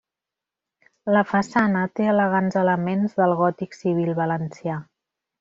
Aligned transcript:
La 1.15 1.21
façana 1.31 1.83
té 1.99 2.07
elegants 2.13 2.57
elements 2.63 3.15
del 3.21 3.35
gòtic 3.43 3.79
civil 3.83 4.11
valencià. 4.23 4.81